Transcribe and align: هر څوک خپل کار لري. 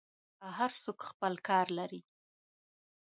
هر 0.57 0.71
څوک 0.83 0.99
خپل 1.09 1.33
کار 1.47 1.65
لري. 1.77 2.01